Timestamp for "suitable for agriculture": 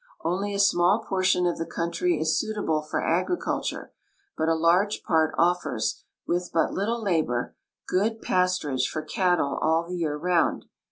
2.35-3.93